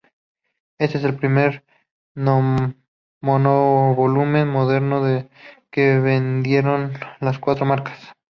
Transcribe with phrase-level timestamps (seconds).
[0.79, 1.63] Éste es el primer
[3.21, 5.03] monovolumen moderno
[5.69, 8.11] que vendieron las cuatro marcas.